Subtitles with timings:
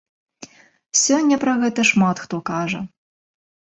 [1.03, 2.79] Сёння пра гэта шмат хто кажа.